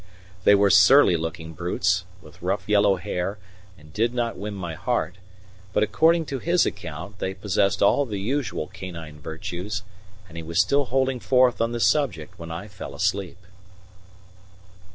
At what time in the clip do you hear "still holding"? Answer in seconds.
10.59-11.19